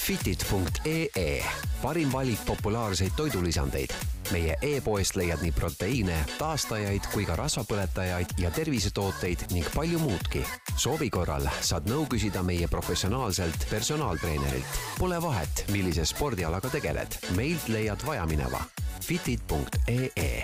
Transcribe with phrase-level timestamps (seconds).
[0.00, 1.44] Fitid.ee,
[1.82, 3.90] parim valik populaarseid toidulisandeid.
[4.32, 10.44] meie e-poest leiad nii proteiine, taastajaid kui ka rasvapõletajaid ja tervisetooteid ning palju muudki.
[10.76, 14.80] soovi korral saad nõu küsida meie professionaalselt personaaltreenerilt.
[14.98, 18.64] Pole vahet, millise spordialaga tegeled, meilt leiad vajamineva.
[19.00, 20.42] Fitid.ee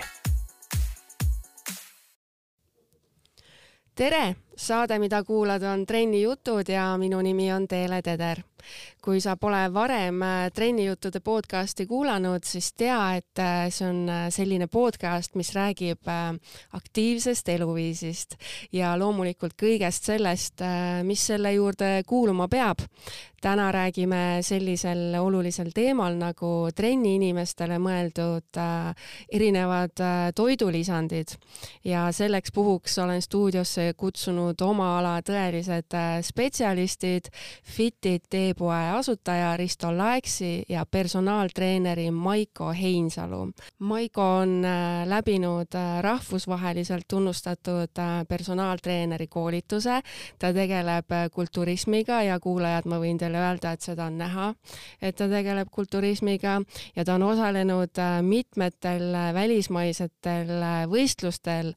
[3.97, 8.43] tere, saade, mida kuulad, on Trenni jutud ja minu nimi on Teele Teder.
[9.07, 14.01] Kui sa pole varem äh, Trenni juttude podcasti kuulanud, siis tea, et äh, see on
[14.11, 16.09] äh, selline podcast, mis räägib
[16.75, 18.35] aktiivsest eluviisist
[18.75, 20.61] ja loomulikult kõigest sellest,
[21.07, 22.83] mis selle juurde kuuluma peab.
[23.41, 28.57] Täna räägime sellisel olulisel teemal nagu trenni inimestele mõeldud
[29.29, 30.01] erinevad
[30.35, 31.35] toidulisandid.
[31.85, 35.93] Ja selleks puhuks olen stuudiosse kutsunud oma ala tõelised
[36.25, 37.29] spetsialistid,
[37.77, 38.25] Fitit
[38.57, 43.51] teepoe asutaja Risto Laeksi ja personaaltreeneri Maiko Heinsalu.
[43.79, 50.01] Maiko on äh, läbinud äh, rahvusvaheliselt tunnustatud äh, personaaltreeneri koolituse,
[50.39, 54.47] ta tegeleb kulturismiga ja kuulajad, ma võin teile öelda, et seda on näha,
[55.01, 56.57] et ta tegeleb kulturismiga
[56.95, 60.49] ja ta on osalenud mitmetel välismaisetel
[60.89, 61.73] võistlustel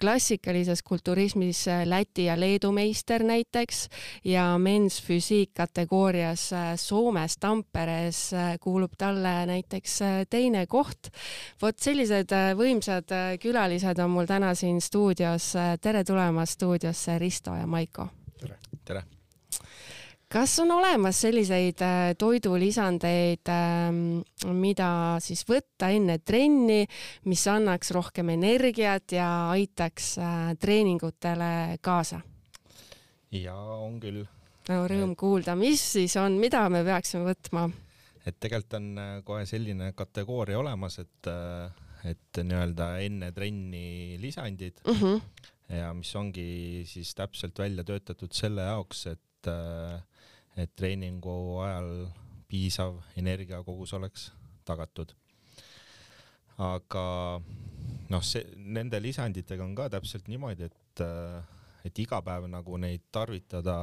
[0.00, 3.88] klassikalises kulturismis Läti ja Leedu meister näiteks
[4.24, 5.52] ja men's füüsiik
[6.06, 9.98] kategoorias Soomes Tamperes kuulub talle näiteks
[10.30, 11.08] teine koht.
[11.62, 13.10] vot sellised võimsad
[13.42, 15.54] külalised on mul täna siin stuudios.
[15.80, 18.06] tere tulemast stuudiosse, Risto ja Maiko.
[18.38, 18.58] tere.
[18.84, 19.02] tere
[20.28, 26.86] kas on olemas selliseid äh, toidulisandeid, ähm, mida siis võtta enne trenni,
[27.24, 32.20] mis annaks rohkem energiat ja aitaks äh, treeningutele kaasa?
[33.30, 34.24] jaa, on küll.
[34.68, 35.18] No rõõm et...
[35.20, 37.66] kuulda, mis siis on, mida me peaksime võtma?
[38.26, 41.30] et tegelikult on äh, kohe selline kategooria olemas, et,
[42.04, 45.04] et nii-öelda enne trenni lisandid mhm.
[45.04, 45.46] -huh.
[45.80, 49.22] ja mis ongi siis täpselt välja töötatud selle jaoks, et
[50.56, 51.90] et treeningu ajal
[52.48, 54.30] piisav energiakogus oleks
[54.66, 55.12] tagatud.
[56.56, 57.06] aga
[58.08, 61.02] noh, see, nende lisanditega on ka täpselt niimoodi, et,
[61.84, 63.76] et iga päev nagu neid tarvitada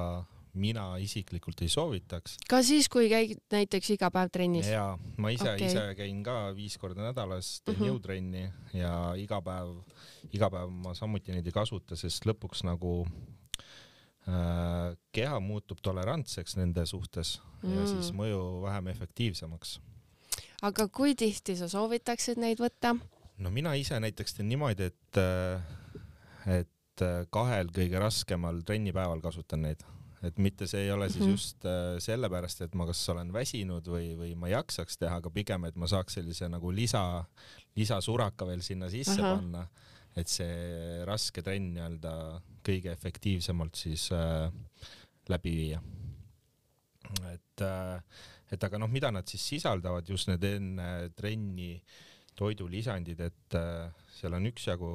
[0.53, 2.37] mina isiklikult ei soovitaks.
[2.49, 4.69] ka siis, kui käid näiteks iga päev trennis?
[4.69, 7.83] jaa, ma ise okay., ise käin ka viis korda nädalas, teen mhm.
[7.83, 7.93] -huh.
[7.93, 8.43] jõutrenni
[8.77, 9.79] ja iga päev,
[10.31, 13.03] iga päev ma samuti neid ei kasuta, sest lõpuks nagu
[14.23, 17.73] Äh, keha muutub tolerantseks nende suhtes mm.
[17.75, 19.73] ja siis mõju vähem efektiivsemaks.
[20.63, 22.93] aga kui tihti sa soovitaksid neid võtta?
[23.43, 29.67] no mina ise näiteks teen niimoodi, et, äh, et äh, kahel kõige raskemal trennipäeval kasutan
[29.67, 29.83] neid,
[30.23, 31.31] et mitte see ei ole siis -hmm.
[31.31, 31.65] just
[31.99, 35.87] sellepärast, et ma kas olen väsinud või, või ma jaksaks teha, aga pigem, et ma
[35.87, 37.25] saaks sellise nagu lisa,
[37.75, 39.35] lisasuraka veel sinna sisse Aha.
[39.35, 39.67] panna
[40.19, 42.13] et see raske trenn nii-öelda
[42.65, 44.51] kõige efektiivsemalt siis äh,
[45.31, 45.81] läbi viia.
[47.31, 48.01] et äh,,
[48.53, 51.79] et aga noh, mida nad siis sisaldavad, just need enne trenni
[52.37, 54.91] toidulisandid, et äh, seal on üksjagu,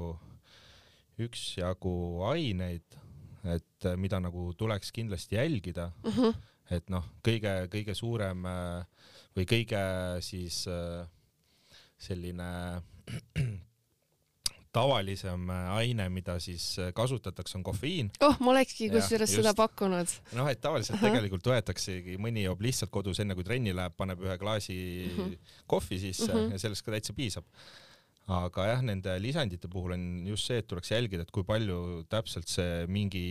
[1.26, 1.94] üksjagu
[2.30, 2.98] aineid,
[3.44, 5.92] et äh, mida nagu tuleks kindlasti jälgida.
[6.04, 6.20] Mhm.
[6.20, 6.34] -huh.
[6.70, 8.84] et noh, kõige-kõige suurem äh,
[9.36, 9.80] või kõige
[10.20, 11.06] siis äh,
[11.98, 12.82] selline
[14.78, 18.10] tavalisem aine, mida siis kasutatakse, on kofeiin.
[18.20, 20.06] oh, ma olekski kusjuures seda pakkunud.
[20.32, 21.08] noh, et tavaliselt Aha.
[21.08, 24.78] tegelikult võetaksegi, mõni joob lihtsalt kodus enne kui trenni läheb, paneb ühe klaasi
[25.16, 25.20] mhm.
[25.20, 25.38] -huh.
[25.66, 26.38] kohvi sisse mhm.
[26.38, 26.52] -huh.
[26.52, 27.44] ja sellest ka täitsa piisab.
[28.28, 32.50] Aga jah, nende lisandite puhul on just see, et tuleks jälgida, et kui palju täpselt
[32.52, 33.26] see mingi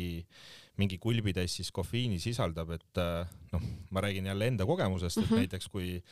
[0.77, 5.29] mingi kulbitäis siis kofeiini sisaldab, et äh, noh, ma räägin jälle enda kogemusest, et mm
[5.31, 5.39] -hmm.
[5.41, 6.03] näiteks kui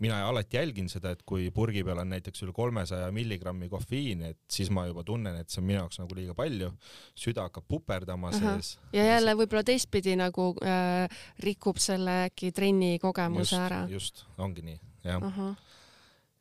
[0.00, 4.38] mina alati jälgin seda, et kui purgi peal on näiteks üle kolmesaja milligrammi kofeiini, et
[4.50, 6.72] siis ma juba tunnen, et see on minu jaoks nagu liiga palju,
[7.14, 8.40] süda hakkab puperdama -huh.
[8.40, 8.78] sees.
[8.92, 11.08] ja jälle võib-olla teistpidi nagu äh,
[11.38, 13.86] rikub selle äkki trenni kogemuse just, ära.
[13.88, 15.22] just, ongi nii, jah.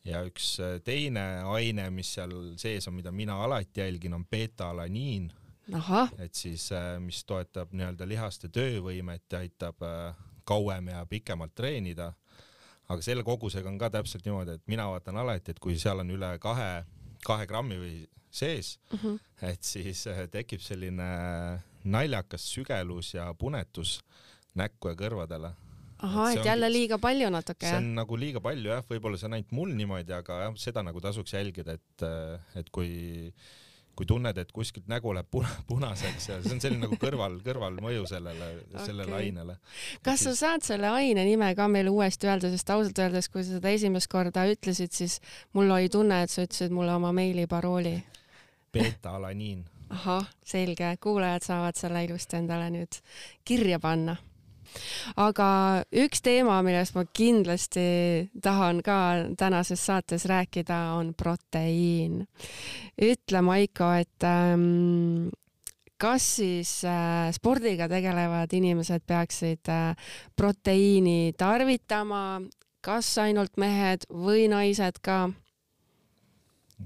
[0.06, 5.32] Ja üks äh, teine aine, mis seal sees on, mida mina alati jälgin, on beeta-alaniin.
[6.20, 12.14] et siis, äh, mis toetab nii-öelda lihaste töövõimet ja aitab äh, kauem ja pikemalt treenida
[12.92, 16.12] aga selle kogusega on ka täpselt niimoodi, et mina vaatan alati, et kui seal on
[16.12, 16.84] üle kahe,
[17.26, 17.94] kahe grammi või
[18.34, 19.20] sees mm, -hmm.
[19.50, 21.08] et siis tekib selline
[21.84, 24.02] naljakas sügelus ja punetus
[24.56, 25.54] näkku ja kõrvadele.
[26.04, 27.78] Ahah, et, jälle liiga palju natuke, jah?
[27.78, 30.84] see on nagu liiga palju jah, võib-olla see on ainult mul niimoodi, aga jah, seda
[30.86, 32.90] nagu tasuks jälgida, et, äh, et kui
[33.94, 38.08] kui tunned, et kuskilt nägu läheb puna, punaseks ja see on selline nagu kõrval, kõrvalmõju
[38.10, 39.58] sellele okay., sellele ainele.
[40.06, 43.60] kas sa saad selle aine nime ka meile uuesti öelda, sest ausalt öeldes, kui sa
[43.60, 45.20] seda esimest korda ütlesid, siis
[45.54, 47.96] mul oli tunne, et sa ütlesid mulle oma meiliparooli.
[48.74, 49.64] beeta-alaniin.
[49.94, 52.98] ahah, selge, kuulajad saavad selle ilusti endale nüüd
[53.46, 54.18] kirja panna
[55.16, 55.50] aga
[56.04, 58.98] üks teema, millest ma kindlasti tahan ka
[59.38, 62.26] tänases saates rääkida, on proteiin.
[63.02, 65.30] ütle, Maiko, et ähm,
[65.98, 69.96] kas siis äh, spordiga tegelevad inimesed peaksid äh,
[70.36, 72.42] proteiini tarvitama,
[72.84, 75.30] kas ainult mehed või naised ka?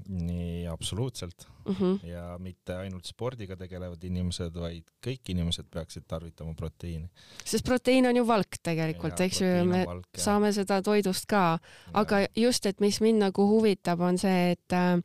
[0.08, 1.74] Nii, absoluutselt mm.
[1.74, 2.06] -hmm.
[2.06, 7.08] ja mitte ainult spordiga tegelevad inimesed, vaid kõik inimesed peaksid tarvitama proteiini.
[7.44, 11.58] sest proteiin on ju valk tegelikult, eks ju, me valk, saame seda toidust ka,
[11.92, 15.00] aga just, et mis mind nagu huvitab, on see, et äh,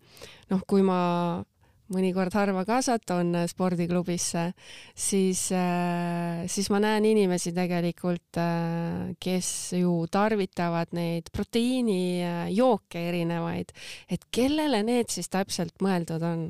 [0.50, 1.44] noh, kui ma
[1.94, 4.50] mõnikord harva kasvatan spordiklubisse,
[4.96, 9.50] siis, äh, siis ma näen inimesi tegelikult, äh, kes
[9.80, 13.74] ju tarvitavad neid proteiinijooke erinevaid,
[14.10, 16.48] et kellele need siis täpselt mõeldud on?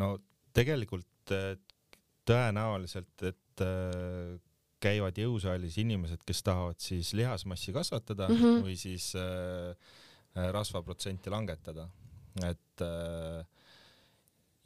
[0.00, 0.14] no
[0.56, 1.54] tegelikult äh,
[2.28, 3.36] tõenäoliselt, et
[4.80, 8.62] käivad jõusaalis inimesed, kes tahavad siis lihasmassi kasvatada mm -hmm.
[8.64, 9.10] või siis
[10.34, 11.88] rasvaprotsenti langetada,
[12.46, 13.44] et äh,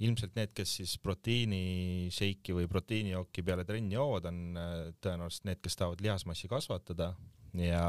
[0.02, 4.72] ilmselt need, kes siis proteiinišeiki või proteiinijooki peale trenni joovad, on äh,
[5.04, 7.12] tõenäoliselt need, kes tahavad lihasmassi kasvatada
[7.54, 7.86] ja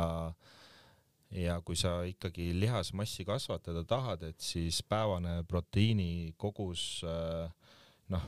[1.36, 7.50] ja kui sa ikkagi lihasmassi kasvatada tahad, et siis päevane proteiini kogus äh,
[8.14, 8.28] noh,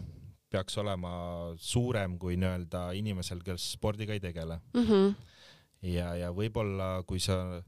[0.49, 1.13] peaks olema
[1.59, 4.83] suurem kui nii-öelda inimesel, kes spordiga ei tegele mm.
[4.83, 5.15] -hmm.
[5.93, 7.61] ja, ja võib-olla kui sa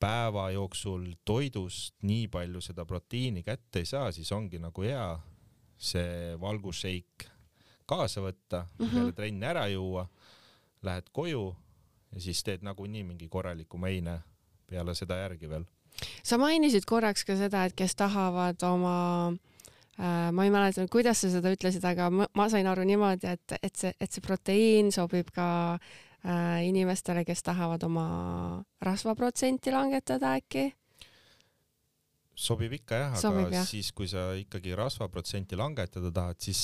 [0.00, 5.18] päeva jooksul toidust nii palju seda proteiini kätte ei saa, siis ongi nagu hea
[5.80, 7.26] see valgusšeik
[7.88, 8.94] kaasa võtta mm, -hmm.
[8.94, 10.06] peale trenni ära juua,
[10.82, 11.44] lähed koju
[12.12, 14.20] ja siis teed nagunii mingi korraliku meine
[14.66, 15.64] peale seda järgi veel.
[16.22, 19.32] sa mainisid korraks ka seda, et kes tahavad oma
[19.98, 23.58] äh, ma ei mäleta, kuidas sa seda ütlesid, aga ma, ma sain aru niimoodi, et,
[23.62, 28.06] et see, et see proteiin sobib ka äh, inimestele, kes tahavad oma
[28.80, 30.70] rasvaprotsenti langetada äkki
[32.40, 33.66] sobib ikka jah, aga sobib, jah.
[33.68, 36.60] siis, kui sa ikkagi rasvaprotsenti langetada tahad, siis,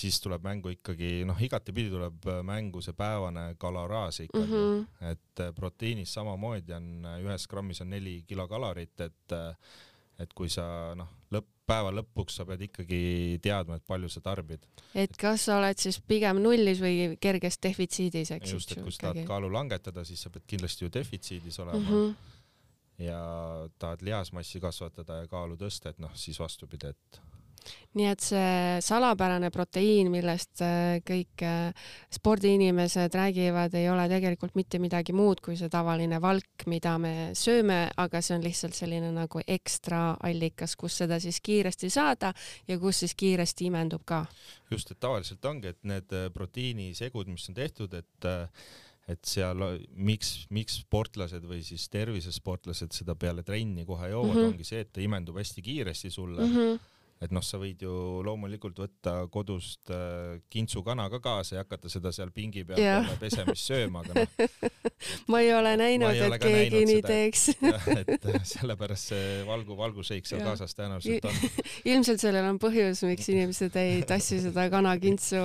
[0.00, 5.12] siis tuleb mängu ikkagi noh, igatepidi tuleb mängu see päevane kaloraaž ikkagi mm, -hmm.
[5.12, 9.54] et äh, proteiinis samamoodi on äh, ühes grammis on neli kilokalorit, et äh,
[10.20, 14.66] et kui sa noh, lõpp, päeva lõpuks sa pead ikkagi teadma, et palju sa tarbid.
[14.94, 18.52] et kas sa oled siis pigem nullis või kerges defitsiidis, eks.
[18.52, 21.94] just, et kui sa tahad kaalu langetada, siis sa pead kindlasti ju defitsiidis olema mm.
[21.94, 22.38] -hmm
[23.00, 23.20] ja
[23.78, 27.20] tahad lihasmassi kasvatada ja kaalu tõsta, et noh, siis vastupidi, et
[27.98, 34.80] nii et see salapärane proteiin, millest äh, kõik äh, spordiinimesed räägivad, ei ole tegelikult mitte
[34.82, 39.42] midagi muud kui see tavaline valk, mida me sööme, aga see on lihtsalt selline nagu
[39.46, 42.32] ekstra allikas, kus seda siis kiiresti saada
[42.68, 44.24] ja kus siis kiiresti imendub ka.
[44.70, 48.30] just, et tavaliselt ongi, et need äh, proteiinisegud, mis on tehtud, et
[49.10, 49.64] et seal,
[49.96, 54.54] miks, miks sportlased või siis tervisesportlased seda peale trenni kohe joovad mm, -hmm.
[54.54, 56.56] ongi see, et ta imendub hästi kiiresti sulle mm.
[56.56, 57.92] -hmm et noh, sa võid ju
[58.24, 63.68] loomulikult võtta kodust äh, kintsukana ka kaasa ja hakata seda seal pingi peal peale pesemist
[63.68, 64.70] sööma, aga noh.
[65.32, 67.42] ma ei ole näinud, et keegi nii teeks.
[68.00, 70.48] et sellepärast see valgu, valguseik seal ja.
[70.48, 71.60] kaasas tõenäoliselt on.
[71.92, 75.44] ilmselt sellel on põhjus, miks inimesed ei tassi seda kanakintsu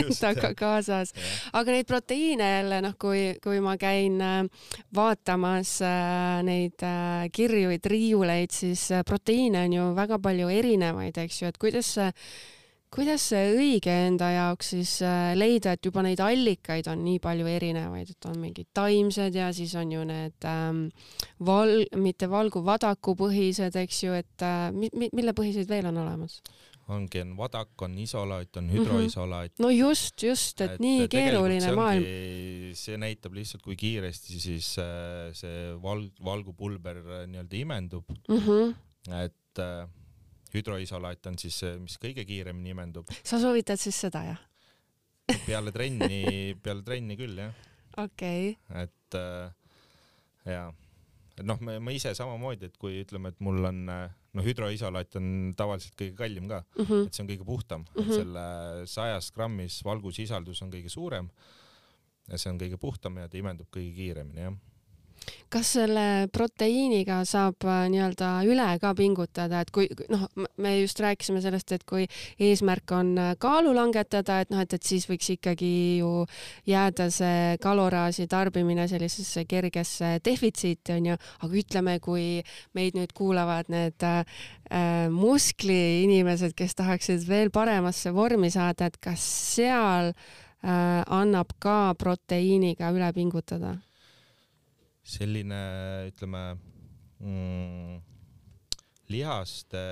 [0.00, 1.12] endaga kaasas.
[1.52, 7.84] aga neid proteiine jälle noh, kui, kui ma käin äh, vaatamas äh, neid äh, kirjuid,
[7.84, 12.10] riiuleid, siis äh, proteiine on ju väga palju erinevaid erinevaid, eks ju, et kuidas see,
[12.94, 17.48] kuidas see õige enda jaoks siis äh, leida, et juba neid allikaid on nii palju
[17.50, 20.86] erinevaid, et on mingid taimsed ja siis on ju need ähm,
[21.44, 26.40] val-, mitte valgu, vadakupõhised, eks ju, et äh, mi-, mille põhiseid veel on olemas?
[26.86, 29.58] ongi, on vadak, on isolaat, on hüdroisolaat mm.
[29.58, 29.64] -hmm.
[29.64, 32.04] no just, just, et nii keeruline maailm.
[32.78, 38.38] see näitab lihtsalt, kui kiiresti siis äh, see val-, valgupulber nii-öelda imendub mm.
[38.38, 38.74] -hmm.
[39.24, 39.88] et äh,
[40.54, 43.10] hüdroisolaat on siis see, mis kõige kiiremini imendub.
[43.22, 44.42] sa soovitad siis seda, jah?
[45.46, 47.54] peale trenni, peale trenni küll, jah.
[48.02, 48.84] okei okay..
[48.84, 50.68] et äh, jaa,
[51.46, 56.16] noh, ma ise samamoodi, et kui ütleme, et mul on noh, hüdroisolaat on tavaliselt kõige
[56.18, 57.06] kallim ka mm, -hmm.
[57.06, 58.14] et see on kõige puhtam mm, -hmm.
[58.20, 58.46] selle
[58.90, 61.30] sajas grammis valgusisaldus on kõige suurem
[62.28, 64.56] ja see on kõige puhtam ja ta imendub kõige kiiremini, jah
[65.52, 70.26] kas selle proteiiniga saab äh, nii-öelda üle ka pingutada, et kui noh,
[70.62, 72.06] me just rääkisime sellest, et kui
[72.42, 76.10] eesmärk on äh, kaalu langetada, et noh, et, et siis võiks ikkagi ju
[76.68, 82.26] jääda see kaloraaži tarbimine sellisesse kergesse defitsiiti onju, aga ütleme, kui
[82.76, 84.22] meid nüüd kuulavad need äh,
[84.70, 89.22] äh muskliinimesed, kes tahaksid veel paremasse vormi saada, et kas
[89.54, 93.76] seal äh, annab ka proteiiniga üle pingutada?
[95.06, 95.60] Selline,
[96.10, 96.42] ütleme
[97.22, 98.00] mm,
[99.12, 99.82] lihaste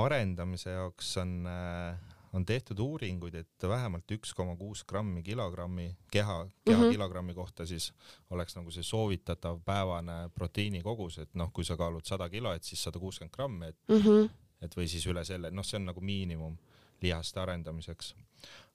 [0.00, 1.98] arendamise jaoks on, äh,
[2.32, 6.92] on tehtud uuringuid, et vähemalt üks koma kuus grammi kilogrammi keha, keha mm -hmm.
[6.96, 7.92] kilogrammi kohta siis
[8.30, 12.82] oleks nagu see soovitatav päevane proteiinikogus, et noh, kui sa kaalud sada kilo, et siis
[12.82, 14.30] sada kuuskümmend grammi, et mm, -hmm.
[14.62, 16.58] et või siis üle selle, noh, see on nagu miinimum
[17.02, 18.14] lihaste arendamiseks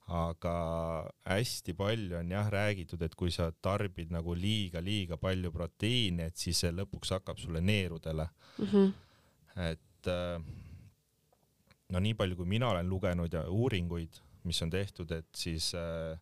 [0.08, 0.54] aga
[1.28, 6.64] hästi palju on jah räägitud, et kui sa tarbid nagu liiga-liiga palju proteiini, et siis
[6.64, 8.64] see lõpuks hakkab sulle neerudele mm.
[8.64, 8.92] -hmm.
[9.68, 10.40] et äh,
[11.88, 16.18] no nii palju, kui mina olen lugenud ja uuringuid, mis on tehtud, et siis äh,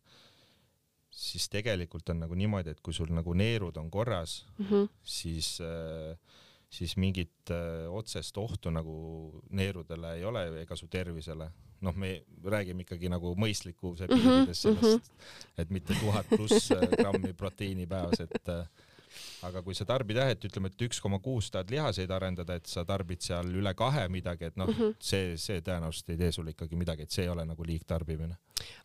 [1.11, 4.89] siis tegelikult on nagu niimoodi, et kui sul nagu neerud on korras mm, -hmm.
[5.03, 6.19] siis äh,
[6.71, 8.97] siis mingit äh, otsest ohtu nagu
[9.51, 14.83] neerudele ei ole ega su tervisele noh, me räägime ikkagi nagu mõistlikkuse mhm, piirides sellest
[14.83, 15.63] mm, -hmm.
[15.63, 18.69] et mitte tuhat pluss äh, grammi proteiini päevas, et äh,
[19.47, 22.71] aga kui sa tarbid jah, et ütleme, et üks koma kuus tahad lihaseid arendada, et
[22.71, 26.33] sa tarbid seal üle kahe midagi, et noh mm -hmm., see, see tõenäoliselt ei tee
[26.33, 28.37] sulle ikkagi midagi, et see ei ole nagu liigtarbimine.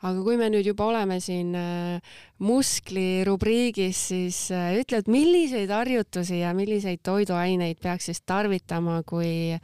[0.02, 2.02] aga kui me nüüd juba oleme siin äh,
[2.40, 9.58] muskli rubriigis, siis äh, ütle, et milliseid harjutusi ja milliseid toiduaineid peaks siis tarvitama, kui,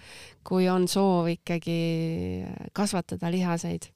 [0.44, 3.92] kui on soov ikkagi kasvatada lihaseid?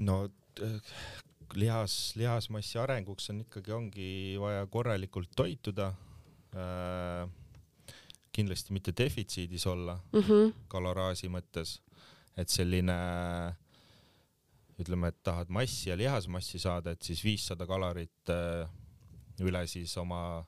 [0.00, 0.28] no
[1.58, 5.92] lihas, lihasmassi arenguks on ikkagi, ongi vaja korralikult toituda
[6.54, 7.28] äh,.
[8.30, 10.52] kindlasti mitte defitsiidis olla mm -hmm.
[10.68, 11.80] kaloraaži mõttes,
[12.36, 12.94] et selline
[14.80, 18.70] ütleme, et tahad massi ja lihasmassi saada, et siis viissada kalorit äh,
[19.40, 20.44] üle siis oma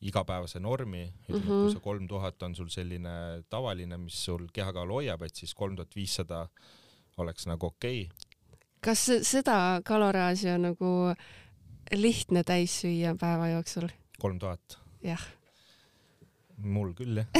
[0.00, 1.62] igapäevase normi, ütleme mm, -hmm.
[1.62, 5.76] kui see kolm tuhat on sul selline tavaline, mis sul kehakaalu hoiab, et siis kolm
[5.76, 6.48] tuhat viissada
[7.16, 8.25] oleks nagu okei okay
[8.84, 10.92] kas seda kaloraaži on nagu
[11.94, 13.88] lihtne täis süüa päeva jooksul?
[14.20, 14.78] kolm tuhat?
[15.04, 15.22] jah.
[16.58, 17.28] mul küll jah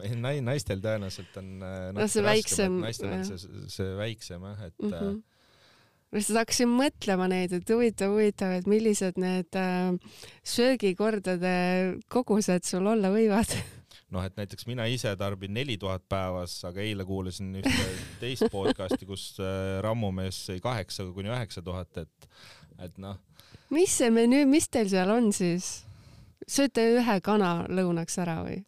[0.00, 2.78] Nai-, naistel tõenäoliselt on äh, no see väiksem.
[2.80, 4.94] naistel on see, see väiksem jah, et mm.
[4.94, 5.18] -hmm
[6.10, 9.92] ma lihtsalt hakkasin mõtlema neid, et huvitav, huvitav, et millised need äh,
[10.42, 11.52] söögikordade
[12.10, 13.52] kogused sul olla võivad
[14.14, 17.84] noh, et näiteks mina ise tarbin neli tuhat päevas, aga eile kuulasin ühte
[18.22, 22.32] teist podcast'i, kus äh, rammumees sõi kaheksa kuni üheksa tuhat, et,
[22.78, 23.20] et noh.
[23.74, 25.80] mis see menüü, mis teil seal on siis?
[26.50, 28.58] sööte ühe kana lõunaks ära või?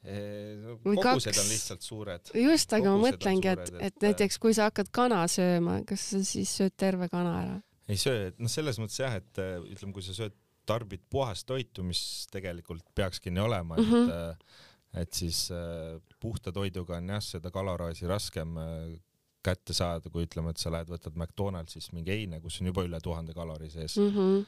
[0.00, 2.30] Kogused on lihtsalt suured.
[2.32, 6.06] just, aga kogused ma mõtlengi, et, et, et näiteks kui sa hakkad kana sööma, kas
[6.14, 7.58] sa siis sööd terve kana ära?
[7.90, 10.36] ei söö, et noh, selles mõttes jah, et äh, ütleme, kui sa sööd
[10.70, 15.00] tarbid puhast toitu, mis tegelikult peakski nii olema, et mm -hmm.
[15.02, 18.96] et siis äh, puhta toiduga on jah, seda kaloraaži raskem äh,
[19.42, 23.00] kätte saada, kui ütleme, et sa lähed, võtad McDonaldsist mingi eine, kus on juba üle
[23.02, 24.10] tuhande kalori sees mm.
[24.16, 24.44] -hmm.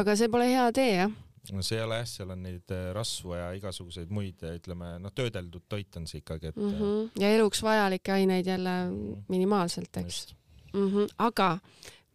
[0.00, 1.16] aga see pole hea tee, jah?
[1.52, 5.64] no see ei ole jah, seal on neid rasvu ja igasuguseid muid, ütleme, noh, töödeldud
[5.68, 6.74] toit on see ikkagi, et mm.
[6.80, 7.22] -hmm.
[7.22, 8.74] ja eluks vajalikke aineid jälle
[9.28, 10.26] minimaalselt, eks.
[10.72, 11.14] Mm -hmm.
[11.18, 11.58] aga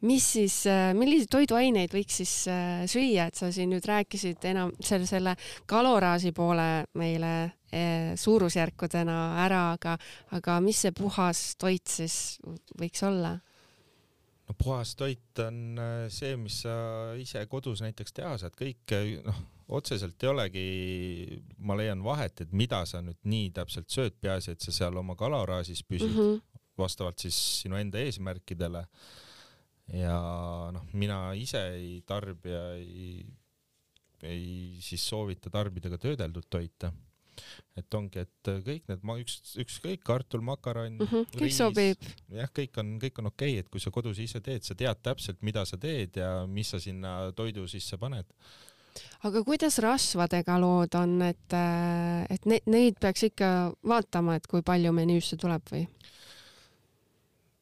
[0.07, 4.73] mis siis, äh, milliseid toiduaineid võiks siis äh, süüa, et sa siin nüüd rääkisid enam
[4.83, 5.35] selle, selle
[5.69, 9.95] kaloraaži poole meile äh, suurusjärkudena ära, aga,
[10.35, 12.37] aga mis see puhas toit siis
[12.79, 13.37] võiks olla?
[14.43, 15.79] no puhas toit on
[16.11, 16.75] see, mis sa
[17.19, 18.91] ise kodus näiteks teha saad, kõik
[19.23, 19.37] noh,
[19.73, 20.63] otseselt ei olegi,
[21.63, 25.15] ma leian vahet, et mida sa nüüd nii täpselt sööd, peaasi, et sa seal oma
[25.15, 26.65] kaloraažis püsid mm -hmm.
[26.77, 28.83] vastavalt siis sinu enda eesmärkidele
[29.91, 30.17] ja
[30.73, 33.25] noh, mina ise ei tarbi ja ei,
[34.23, 34.45] ei
[34.83, 36.93] siis soovita tarbida ka töödeldud toite.
[37.75, 42.03] et ongi, et kõik need, ma üks, ükskõik kartul, makaronn mm, -hmm, kõik sobib.
[42.29, 45.01] jah, kõik on, kõik on okei okay,, et kui sa kodus ise teed, sa tead
[45.01, 48.29] täpselt, mida sa teed ja mis sa sinna toidu sisse paned
[49.27, 51.55] aga kuidas rasvadega lood on, et,
[52.33, 53.49] et neid, neid peaks ikka
[53.89, 55.87] vaatama, et kui palju menüüsse tuleb või?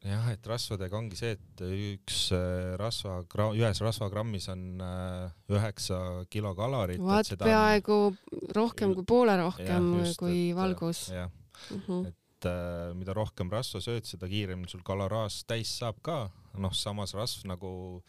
[0.05, 3.20] Jah, et rasvadega ongi see, et üks äh, rasva,
[3.53, 7.01] ühes rasvagrammis on äh, üheksa kilokalorit.
[7.01, 8.17] vaat peaaegu on...
[8.55, 11.05] rohkem kui poole rohkem ja, just, kui et, valgus.
[11.13, 11.29] jah
[11.70, 16.00] mm -hmm., et et äh, mida rohkem rasva sööd, seda kiiremini sul kaloraaž täis saab
[16.01, 18.01] ka, noh, samas rasv nagu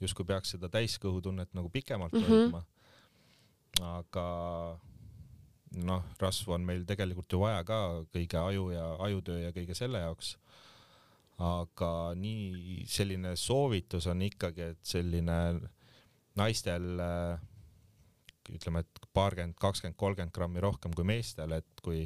[0.00, 2.28] justkui peaks seda täiskõhutunnet nagu pikemalt mm -hmm.
[2.30, 2.64] hoidma.
[3.80, 4.26] aga
[5.86, 9.98] noh, rasvu on meil tegelikult ju vaja ka kõige aju ja ajutöö ja kõige selle
[9.98, 10.36] jaoks.
[11.40, 15.38] Aga nii selline soovitus on ikkagi, et selline
[16.36, 17.40] naistel äh,
[18.50, 22.04] ütleme, et paarkümmend, kakskümmend, kolmkümmend grammi rohkem kui meestel, et kui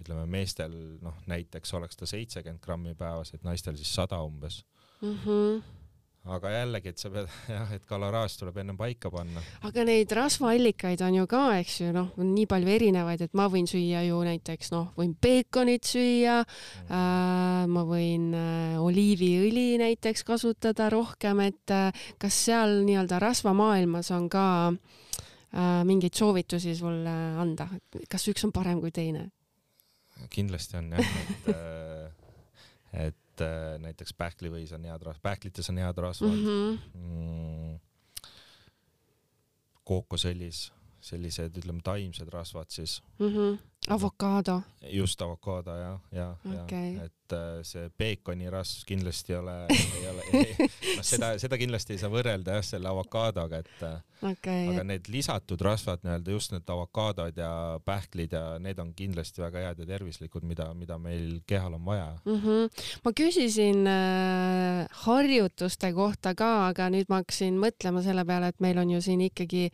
[0.00, 4.62] ütleme, meestel noh, näiteks oleks ta seitsekümmend grammi päevas, et naistel siis sada umbes
[5.00, 5.18] mm.
[5.24, 5.83] -hmm
[6.24, 9.42] aga jällegi, et sa pead jah, et kaloraaž tuleb enne paika panna.
[9.68, 13.48] aga neid rasvaallikaid on ju ka, eks ju, noh, on nii palju erinevaid, et ma
[13.52, 20.24] võin süüa ju näiteks noh, võin peekonit süüa mm., äh, ma võin äh, oliiviõli näiteks
[20.26, 27.68] kasutada rohkem, et äh, kas seal nii-öelda rasvamaailmas on ka äh, mingeid soovitusi sulle anda,
[28.08, 29.28] kas üks on parem kui teine?
[30.32, 32.12] kindlasti on jah, et äh,
[32.94, 36.44] et et äh, näiteks pähklivõis on head rasvad, pähklites on head rasvad mm.
[36.46, 36.78] -hmm.
[36.94, 37.78] Mm,
[39.84, 40.70] kookosõlis,
[41.04, 43.28] sellised, ütleme, taimsed rasvad siis mm.
[43.28, 43.58] -hmm.
[43.88, 44.62] Avokaado.
[44.92, 46.94] just avokaado jah, ja, ja, okay.
[46.94, 50.24] ja, et äh, see peekoni rasv kindlasti ei ole, ei ole,
[50.60, 53.94] noh, seda, seda kindlasti ei saa võrrelda jah, selle avokaadoga, et äh,
[54.30, 54.66] okay.
[54.72, 57.50] aga need lisatud rasvad nii-öelda just need avokaadod ja
[57.84, 62.10] pähklid ja need on kindlasti väga head ja tervislikud, mida, mida meil kehal on vaja
[62.24, 62.40] mm.
[62.44, 62.84] -hmm.
[63.04, 68.78] ma küsisin äh, harjutuste kohta ka, aga nüüd ma hakkasin mõtlema selle peale, et meil
[68.78, 69.70] on ju siin ikkagi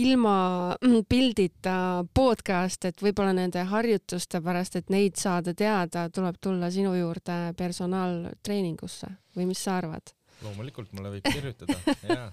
[0.00, 0.76] ilma
[1.08, 7.38] pildita podcast, et võib-olla nende harjutuste pärast, et neid saada teada, tuleb tulla sinu juurde
[7.58, 10.14] personaaltreeningusse või mis sa arvad?
[10.40, 11.76] loomulikult mulle võib kirjutada,
[12.08, 12.28] jaa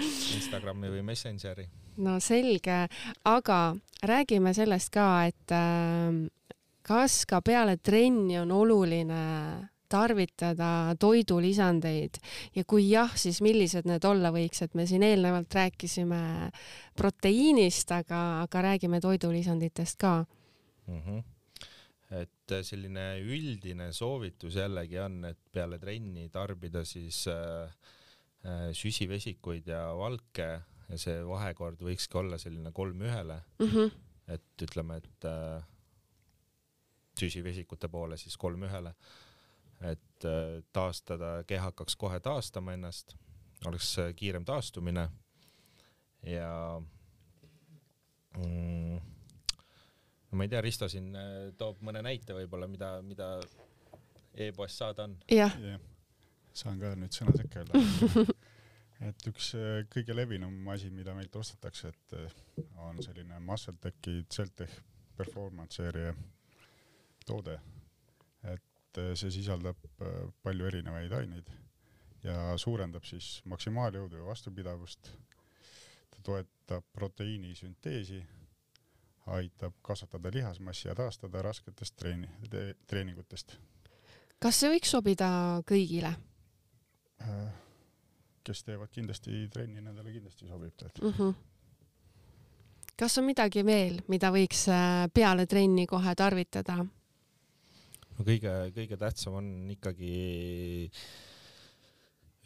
[0.00, 1.66] Instagrami või Messengeri.
[2.00, 2.86] no selge,
[3.28, 3.60] aga
[4.06, 9.20] räägime sellest ka, et äh, kas ka peale trenni on oluline
[9.90, 12.20] tarvitada toidulisandeid
[12.56, 16.22] ja kui jah, siis millised need olla võiks, et me siin eelnevalt rääkisime
[16.96, 20.24] proteiinist, aga, aga räägime toidulisanditest ka
[20.86, 21.02] mm.
[21.02, 21.22] -hmm
[22.10, 27.70] et selline üldine soovitus jällegi on, et peale trenni tarbida siis äh,
[28.40, 30.44] Äh, süsivesikuid ja valke
[30.88, 33.66] ja see vahekord võikski olla selline kolm ühele mm.
[33.66, 33.90] -hmm.
[34.32, 35.66] et ütleme, et äh,
[37.20, 38.94] süsivesikute poole siis kolm ühele,
[39.80, 43.16] et äh, taastada, keha hakkaks kohe taastama ennast,
[43.66, 45.08] oleks äh, kiirem taastumine
[46.26, 46.82] ja
[48.36, 49.00] mm,
[50.30, 53.32] ma ei tea, Risto siin äh, toob mõne näite võib-olla, mida, mida
[54.34, 55.16] e-poest saada on.
[55.30, 55.80] jah yeah
[56.56, 57.80] saan ka nüüd sõna sekka öelda
[59.08, 59.52] et üks
[59.92, 64.80] kõige levinum asi, mida meilt ostetakse, et on selline Muscletechi Celtech
[65.16, 66.14] Performance seeria
[67.26, 67.58] toode.
[68.90, 69.78] Et äh, see sisaldab
[70.42, 71.50] palju erinevaid aineid
[72.24, 75.10] ja suurendab siis maksimaaljõudu ja vastupidavust.
[76.10, 78.22] ta toetab proteiini sünteesi,
[79.26, 83.56] aitab kasvatada lihasmassi ja taastada rasketest treeni-, treeningutest.
[84.38, 85.30] kas see võiks sobida
[85.66, 86.14] kõigile?
[87.20, 87.52] Äh,
[88.44, 91.12] kes teevad kindlasti trenni, nendele kindlasti sobib tead mm.
[91.18, 91.34] -hmm.
[92.96, 96.84] kas on midagi veel, mida võiks äh, peale trenni kohe tarvitada?
[98.20, 100.90] No kõige, kõige tähtsam on ikkagi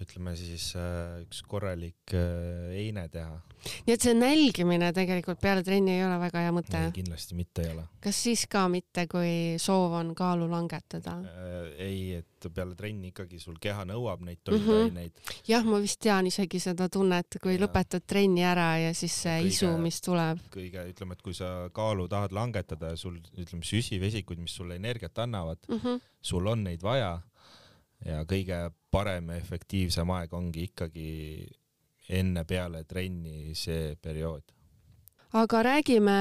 [0.03, 3.37] ütleme siis äh, üks korralik äh, eine teha.
[3.87, 6.81] nii et see nälgimine tegelikult peale trenni ei ole väga hea mõte?
[6.97, 7.85] kindlasti mitte ei ole.
[8.03, 11.69] kas siis ka mitte, kui soov on kaalu langetada äh,?
[11.87, 15.21] ei, et peale trenni ikkagi sul keha nõuab neid toiduaineid mm.
[15.21, 15.45] -hmm.
[15.53, 17.63] jah, ma vist tean isegi seda tunnet, kui ja.
[17.63, 20.43] lõpetad trenni ära ja siis see kõige, isu, mis tuleb.
[20.55, 25.19] kõige, ütleme, et kui sa kaalu tahad langetada ja sul, ütleme, süsivesikuid, mis sulle energiat
[25.23, 26.03] annavad mm, -hmm.
[26.21, 27.21] sul on neid vaja
[28.05, 28.59] ja kõige
[28.93, 31.11] parem ja efektiivsem aeg ongi ikkagi
[32.15, 34.43] enne-peale trenni see periood.
[35.35, 36.19] aga räägime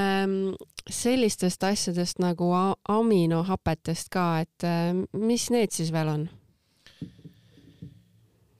[0.90, 2.48] sellistest asjadest nagu
[2.88, 6.28] aminohapetest ka, et äh, mis need siis veel on?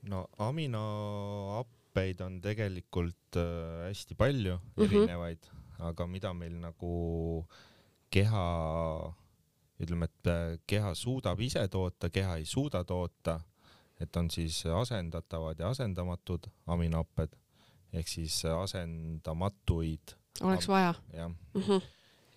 [0.09, 4.85] no aminohappeid on tegelikult äh, hästi palju mm -hmm.
[4.85, 7.47] erinevaid, aga mida meil nagu
[8.11, 8.47] keha
[9.81, 13.41] ütleme, et äh, keha suudab ise toota, keha ei suuda toota,
[14.01, 17.37] et on siis asendatavad ja asendamatud aminohapped
[17.95, 20.17] ehk siis asendamatuid.
[20.43, 20.95] oleks vaja.
[21.13, 21.61] jah mm.
[21.61, 21.83] -hmm.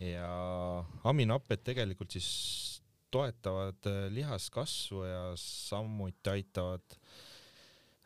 [0.05, 6.97] ja aminohapped tegelikult siis toetavad äh, lihaskasvu ja samuti aitavad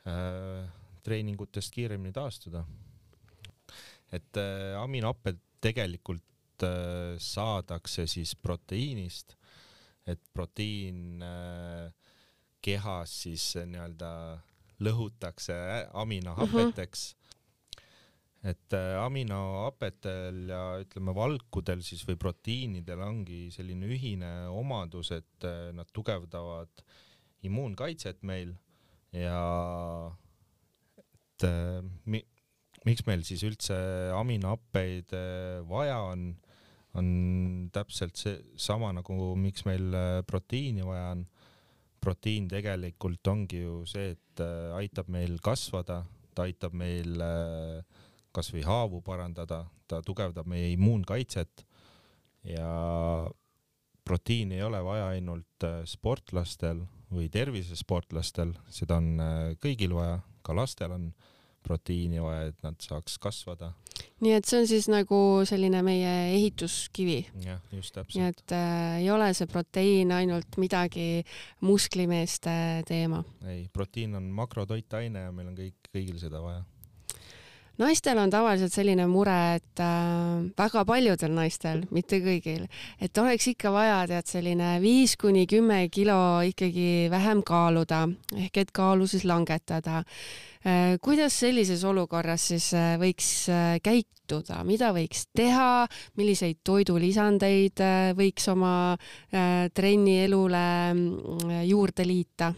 [0.08, 0.70] äh,
[1.04, 2.66] treeningutest kiiremini taastuda.
[4.12, 6.24] et äh, aminohapped tegelikult
[6.64, 9.38] Äh, saadakse siis proteiinist
[10.10, 11.92] et proteiin äh,
[12.64, 14.12] kehas siis äh, nii-öelda
[14.82, 15.56] lõhutakse
[16.02, 17.20] aminohapeteks mm.
[17.20, 18.50] -hmm.
[18.50, 25.90] et äh, aminohapetel ja ütleme valkudel siis või proteiinidel ongi selline ühine omadus, et nad
[25.94, 26.84] tugevdavad
[27.46, 28.56] immuunkaitset meil
[29.14, 29.42] ja
[30.98, 31.46] et
[32.06, 32.22] mi,
[32.86, 33.76] miks meil siis üldse
[34.18, 35.14] aminohappeid
[35.70, 36.36] vaja on,
[37.00, 41.26] on täpselt see sama nagu miks meil äh, proteiini vaja on
[42.02, 46.02] proteiin tegelikult ongi ju see, et äh, aitab meil kasvada,
[46.36, 48.00] ta aitab meil äh,
[48.36, 51.66] kasvõi haavu parandada, ta tugevdab meie immuunkaitset
[52.48, 52.72] ja
[54.08, 59.20] proteiini ei ole vaja ainult sportlastel või tervisesportlastel, seda on
[59.62, 61.12] kõigil vaja, ka lastel on
[61.62, 63.74] proteiini vaja, et nad saaks kasvada.
[64.22, 67.20] Nii et see on siis nagu selline meie ehituskivi?
[67.46, 68.18] jah, just täpselt.
[68.20, 71.24] nii et äh, ei ole see proteiin ainult midagi
[71.66, 72.54] musklimeeste
[72.88, 73.24] teema?
[73.46, 76.62] ei, proteiin on makrotoitaine ja meil on kõik, kõigil seda vaja
[77.82, 82.68] naistel on tavaliselt selline mure, et äh, väga paljudel naistel, mitte kõigil,
[83.02, 86.16] et oleks ikka vaja, tead, selline viis kuni kümme kilo
[86.46, 88.06] ikkagi vähem kaaluda
[88.38, 90.02] ehk et kaalu siis langetada
[90.66, 90.98] äh,.
[91.02, 95.88] kuidas sellises olukorras siis äh, võiks äh, käituda, mida võiks teha,
[96.20, 102.54] milliseid toidulisandeid äh, võiks oma äh, trennielule äh, juurde liita?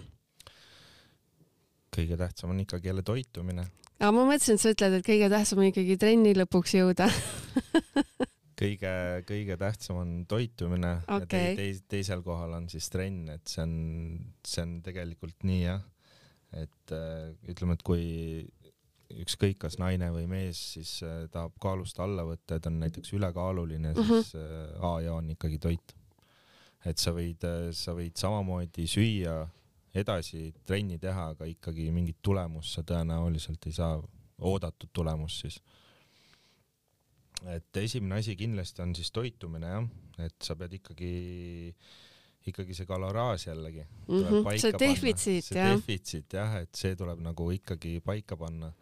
[1.93, 3.67] kõige tähtsam on ikkagi jälle toitumine
[4.03, 7.07] aga ma mõtlesin, et sa ütled, et kõige tähtsam on ikkagi trenni lõpuks jõuda
[8.59, 8.91] kõige,
[9.27, 11.23] kõige tähtsam on toitumine okay.
[11.23, 13.73] ja te, te, teisel kohal on siis trenn, et see on,
[14.47, 15.81] see on tegelikult nii jah.
[16.59, 18.03] et äh, ütleme, et kui
[19.23, 23.93] ükskõik kas naine või mees siis äh, tahab kaalust alla võtta, et on näiteks ülekaaluline,
[23.93, 24.21] Mhm.
[24.21, 25.95] siis äh, A ja on ikkagi toit.
[26.85, 27.39] et sa võid,
[27.71, 29.37] sa võid samamoodi süüa
[29.93, 33.99] edasi trenni teha, aga ikkagi mingit tulemust sa tõenäoliselt ei saa,
[34.43, 35.59] oodatud tulemust siis.
[37.53, 39.85] et esimene asi kindlasti on siis toitumine jah,
[40.23, 41.13] et sa pead ikkagi,
[42.49, 44.23] ikkagi see kaloraaž jällegi mm.
[44.23, 44.57] -hmm.
[44.57, 45.75] see defitsiit see jah.
[45.75, 48.73] defitsiit jah, et see tuleb nagu ikkagi paika panna.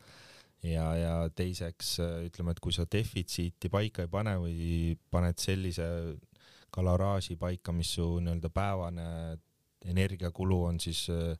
[0.63, 5.87] ja, ja teiseks ütleme, et kui sa defitsiiti paika ei pane või paned sellise
[6.71, 9.37] kaloraaži paika, mis su nii-öelda päevane
[9.85, 11.37] energiakulu on siis äh,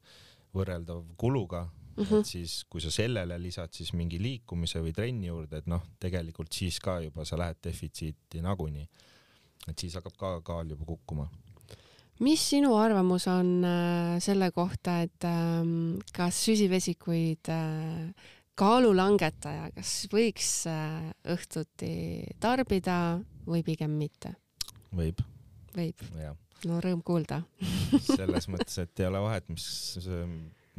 [0.56, 2.20] võrreldav kuluga mm, -hmm.
[2.20, 6.52] et siis kui sa sellele lisad siis mingi liikumise või trenni juurde, et noh, tegelikult
[6.54, 8.88] siis ka juba sa lähed defitsiiti nagunii.
[9.68, 11.30] et siis hakkab ka kaal juba kukkuma.
[12.20, 18.14] mis sinu arvamus on äh, selle kohta, et ähm, kas süsivesikuid äh,
[18.56, 20.68] kaalulangetaja, kas võiks
[21.26, 24.36] õhtuti tarbida või pigem mitte?
[24.94, 25.22] võib.
[25.76, 26.08] võib?
[26.20, 26.36] jah
[26.70, 27.42] no rõõm kuulda
[28.06, 29.68] selles mõttes, et ei ole vahet, mis,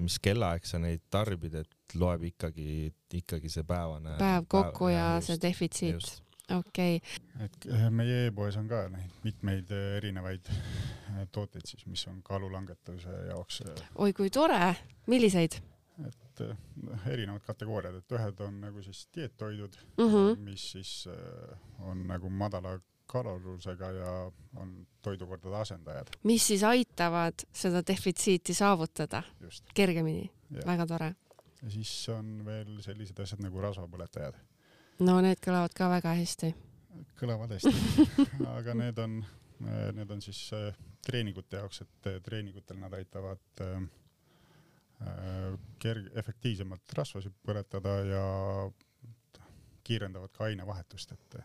[0.00, 2.90] mis kellaaeg sa neid tarbid, et loeb ikkagi,
[3.22, 4.16] ikkagi see päevane.
[4.20, 6.12] päev kokku päev, ja just, see defitsiit.
[6.52, 7.48] okei okay..
[7.48, 13.18] et meie e-poes on ka neid mitmeid eh, erinevaid eh, tooteid siis, mis on kaalulangetuse
[13.32, 13.62] jaoks.
[13.94, 14.64] oi kui tore,
[15.12, 15.60] milliseid?
[16.02, 16.40] et
[16.82, 20.40] noh, erinevad kategooriad, et ühed on nagu siis dieettoidud mm, -hmm.
[20.48, 20.94] mis siis
[21.84, 24.12] on nagu madala kalorsusega ja
[24.56, 26.12] on toidukordade asendajad.
[26.22, 29.64] mis siis aitavad seda defitsiiti saavutada Just.
[29.74, 30.30] kergemini,
[30.66, 31.14] väga tore.
[31.62, 34.38] ja siis on veel sellised asjad nagu rasvapõletajad.
[35.00, 36.54] no need kõlavad ka väga hästi.
[37.20, 38.06] kõlavad hästi
[38.58, 39.24] aga need on,
[39.98, 40.70] need on siis äh,
[41.06, 43.82] treeningute jaoks, et äh, treeningutel nad aitavad äh,
[45.82, 48.26] kerg-, efektiivsemalt rasvasid põletada ja
[49.82, 51.42] kiirendavad ka ainevahetust, et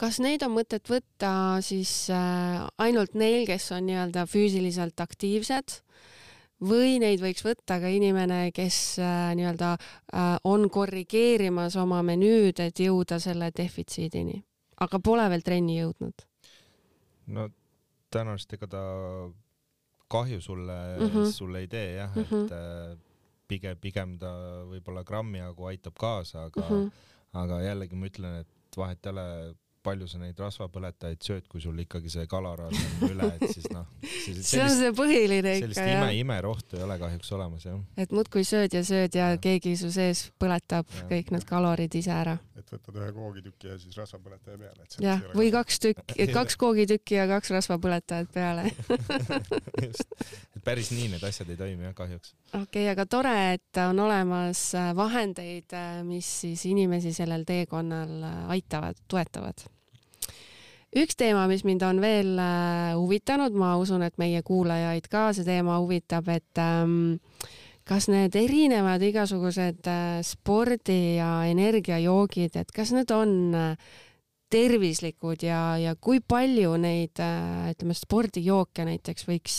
[0.00, 1.32] kas neid on mõtet võtta
[1.64, 5.80] siis äh, ainult neil, kes on nii-öelda füüsiliselt aktiivsed
[6.66, 12.82] või neid võiks võtta ka inimene, kes äh, nii-öelda äh, on korrigeerimas oma menüüd, et
[12.82, 14.40] jõuda selle defitsiidini,
[14.84, 16.26] aga pole veel trenni jõudnud?
[17.30, 17.46] no
[18.10, 18.82] tõenäoliselt ega ta
[20.10, 21.32] kahju sulle mm, -hmm.
[21.32, 22.44] sulle ei tee jah mm, -hmm.
[22.44, 22.98] et äh,
[23.48, 24.32] pigem, pigem ta
[24.66, 26.90] võib-olla grammi jagu aitab kaasa, aga mm, -hmm.
[27.42, 31.78] aga jällegi ma ütlen, et vahet ei ole palju sa neid rasvapõletajaid sööd, kui sul
[31.82, 33.86] ikkagi see kaloraaž on üle, et siis noh.
[34.50, 37.78] see on see põhiline ikka sellist ime, imerohtu ei ole kahjuks olemas jah.
[38.00, 39.40] et muudkui sööd ja sööd ja, ja.
[39.42, 41.06] keegi su sees põletab ja.
[41.10, 42.36] kõik need kalorid ise ära.
[42.58, 44.88] et võtad ühe koogitüki ja siis rasvapõletaja peale.
[45.06, 48.68] jah, või kaks tükki, kaks koogitükki ja kaks rasvapõletajat peale
[49.86, 50.06] just,
[50.56, 52.34] et päris nii need asjad ei toimi jah, kahjuks.
[52.52, 58.16] okei okay,, aga tore, et on olemas äh, vahendeid, äh, mis siis inimesi sellel teekonnal
[58.28, 59.69] äh, aitavad, toetavad
[60.96, 65.46] üks teema, mis mind on veel äh, huvitanud, ma usun, et meie kuulajaid ka see
[65.46, 67.20] teema huvitab, et ähm,
[67.86, 73.92] kas need erinevad igasugused äh, spordi ja energiajoogid, et kas need on äh,
[74.50, 77.20] tervislikud ja, ja kui palju neid
[77.70, 79.58] ütleme spordijooke näiteks võiks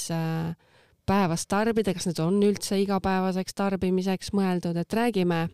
[1.08, 5.46] päevas tarbida, kas need on üldse igapäevaseks tarbimiseks mõeldud, et räägime,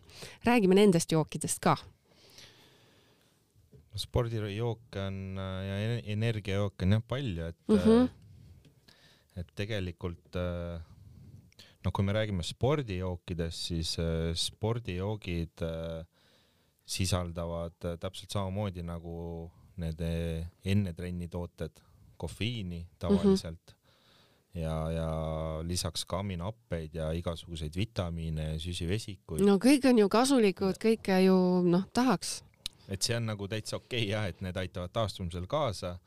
[0.42, 1.76] räägime nendest jookidest ka
[3.98, 5.78] spordijooke on äh, ja
[6.14, 7.78] energiajooke on jah palju, et mm.
[7.84, 8.08] -hmm.
[9.36, 10.38] et tegelikult
[11.84, 13.96] noh, kui me räägime spordijookidest, siis
[14.34, 15.62] spordijoogid
[16.88, 20.00] sisaldavad täpselt samamoodi nagu need
[20.64, 21.80] enne trenni tooted
[22.18, 24.60] kofeiini tavaliselt mm -hmm.
[24.60, 25.08] ja, ja
[25.62, 31.62] lisaks ka aminohappeid ja igasuguseid vitamiine ja süsivesikuid no kõik on ju kasulikud, kõike ju
[31.62, 32.42] noh, tahaks
[32.88, 35.98] et see on nagu täitsa okei okay, jah, et need aitavad taastumisel kaasa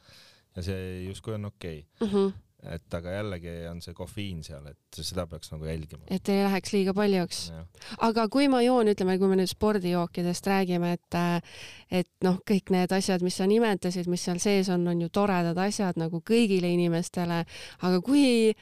[0.55, 2.07] ja see justkui on okei okay.
[2.07, 2.13] mm.
[2.13, 2.33] -hmm.
[2.73, 6.03] et aga jällegi on see kofeiin seal, et seda peaks nagu jälgima.
[6.09, 7.51] et ei läheks liiga paljuks.
[7.97, 11.19] aga kui ma joon, ütleme, kui me nüüd spordijookidest räägime, et
[11.91, 15.57] et noh, kõik need asjad, mis sa nimetasid, mis seal sees on, on ju toredad
[15.57, 17.45] asjad nagu kõigile inimestele,
[17.81, 18.53] aga kui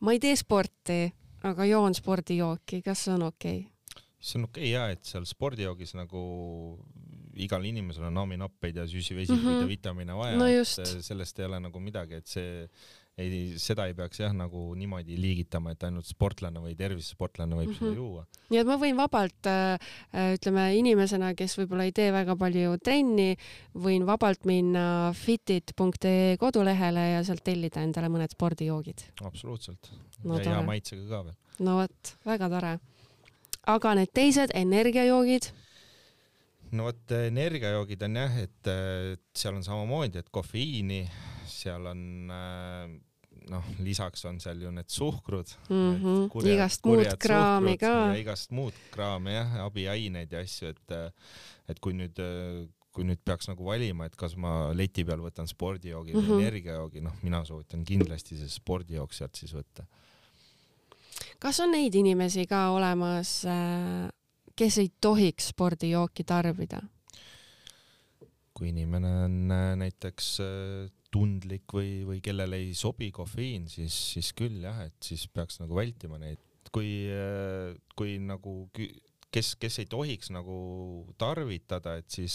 [0.00, 3.70] ma ei tee sporti, aga joon spordijooki, kas see on okei okay??
[4.24, 6.20] see on okei okay, ja, et seal spordijoogis nagu
[7.36, 9.62] igal inimesel on aminohappeid ja süsivesikuid mm -hmm.
[9.62, 12.68] ja vitamiine vaja no, et sellest ei ole nagu midagi, et see
[13.20, 17.74] ei, seda ei peaks jah, nagu niimoodi liigitama, et ainult sportlane või tervisesportlane võib mm
[17.74, 17.90] -hmm.
[17.90, 18.24] seda juua.
[18.50, 19.78] nii et ma võin vabalt äh,
[20.34, 23.36] ütleme inimesena, kes võib-olla ei tee väga palju trenni,
[23.74, 29.06] võin vabalt minna fitit.ee kodulehele ja sealt tellida endale mõned spordijoogid.
[29.22, 29.92] absoluutselt
[30.24, 30.38] no,.
[30.38, 31.36] ja hea maitsega ka veel.
[31.58, 32.78] no vot, väga tore.
[33.66, 35.52] aga need teised energiajoogid
[36.74, 38.70] no vot energiajoogid on jah, et
[39.36, 41.02] seal on samamoodi, et kofeiini,
[41.50, 42.06] seal on
[43.50, 46.28] noh, lisaks on seal ju need suhkrud mm, -hmm.
[46.32, 48.14] kurjad, igast muud kraami ka.
[48.18, 50.96] igast muud kraami jah, abiaineid ja asju, et
[51.68, 52.20] et kui nüüd
[52.94, 56.40] kui nüüd peaks nagu valima, et kas ma leti peal võtan spordijoogi või mm -hmm.
[56.40, 59.84] energiajoogi, noh, mina soovitan kindlasti see spordijook sealt siis võtta.
[61.38, 64.10] kas on neid inimesi ka olemas äh
[64.56, 66.82] kes ei tohiks spordijooki tarbida?
[68.54, 74.30] kui inimene on äh, näiteks äh, tundlik või, või kellele ei sobi kofeiin, siis, siis
[74.38, 76.38] küll jah, et siis peaks nagu vältima neid.
[76.74, 78.54] kui, äh, kui nagu
[79.34, 80.56] kes, kes ei tohiks nagu
[81.18, 82.34] tarvitada, et siis,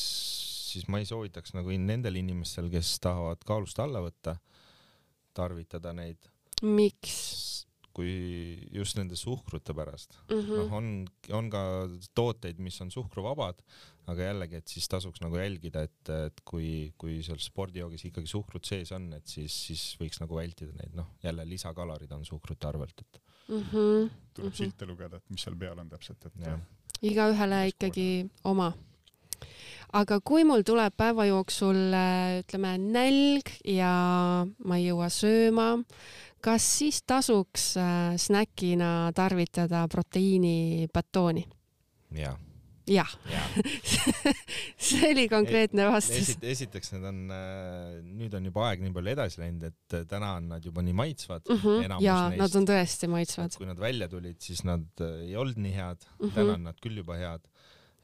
[0.73, 4.35] siis ma ei soovitaks nagu nendel inimestel, kes tahavad kaalust alla võtta,
[5.35, 6.29] tarvitada neid.
[6.63, 7.68] miks?
[7.99, 8.13] Kui
[8.71, 10.39] just nende suhkrute pärast mm.
[10.39, 10.57] -hmm.
[10.61, 10.89] noh, on,
[11.35, 11.61] on ka
[12.15, 13.61] tooteid, mis on suhkruvabad,
[14.09, 18.65] aga jällegi, et siis tasuks nagu jälgida, et, et kui, kui seal spordijoogis ikkagi suhkrut
[18.65, 23.05] sees on, et siis, siis võiks nagu vältida neid, noh, jälle lisakalorid on suhkrute arvelt,
[23.05, 23.63] et mm.
[23.63, 24.11] -hmm.
[24.33, 24.57] tuleb mm -hmm.
[24.63, 26.33] silte lugeda, et mis seal peal on täpselt, et.
[27.01, 28.73] igaühele ikkagi oma
[29.93, 31.79] aga kui mul tuleb päeva jooksul
[32.41, 33.93] ütleme nälg ja
[34.45, 35.71] ma ei jõua sööma,
[36.43, 41.47] kas siis tasuks äh, snäkina tarvitada proteiinibatooni?
[42.17, 42.37] jah
[42.89, 43.41] jah ja.
[44.87, 46.45] see oli konkreetne vastus Esit,.
[46.53, 50.33] esiteks need on, äh, nüüd on juba aeg nii palju edasi läinud, et äh, täna
[50.39, 51.61] on nad juba nii maitsvad mm.
[51.61, 52.01] -hmm.
[52.05, 52.41] ja neist.
[52.41, 53.57] nad on tõesti maitsvad.
[53.57, 56.35] kui nad välja tulid, siis nad ei olnud nii head mm, -hmm.
[56.39, 57.45] täna on nad küll juba head.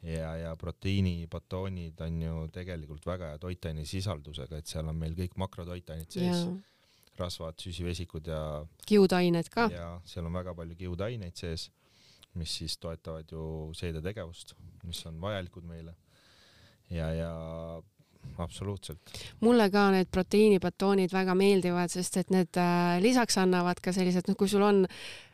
[0.06, 6.12] Ja, ja proteiinibatoonid on ju tegelikult väga hea toitainesisaldusega, et seal on meil kõik makrotoitained
[6.14, 6.46] sees
[7.20, 8.40] rasvad, süsivesikud ja
[8.88, 9.70] kiudained ka.
[9.72, 11.70] ja seal on väga palju kiudaineid sees,
[12.36, 15.96] mis siis toetavad ju seedetegevust, mis on vajalikud meile.
[16.90, 17.32] ja, ja
[18.42, 19.00] absoluutselt.
[19.40, 24.38] mulle ka need proteiinibatoonid väga meeldivad, sest et need äh, lisaks annavad ka sellised, noh,
[24.38, 25.25] kui sul on Äh,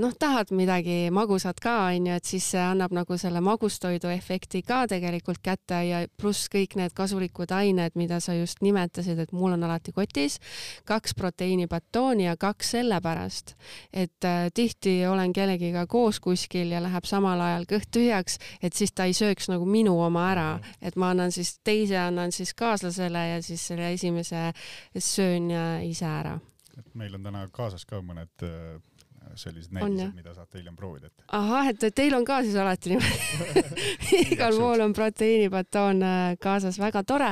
[0.00, 4.86] noh, tahad midagi magusat ka, onju, et siis see annab nagu selle magustoidu efekti ka
[4.88, 9.66] tegelikult kätte ja pluss kõik need kasulikud ained, mida sa just nimetasid, et mul on
[9.68, 10.38] alati kotis
[10.88, 13.54] kaks proteiinibatooni ja kaks sellepärast,
[13.92, 18.94] et äh, tihti olen kellegiga koos kuskil ja läheb samal ajal kõht tühjaks, et siis
[18.96, 23.26] ta ei sööks nagu minu oma ära, et ma annan siis teise, annan siis kaaslasele
[23.34, 24.50] ja siis selle esimese
[24.96, 25.50] söön
[25.84, 26.38] ise ära.
[26.96, 28.78] Meil on täna kaasas ka mõned äh,
[29.38, 31.24] sellised näidised, mida saate hiljem proovida, et.
[31.36, 37.02] ahah, et teil on ka siis alati niimoodi igal pool on proteiinibatoon äh, kaasas, väga
[37.06, 37.30] tore.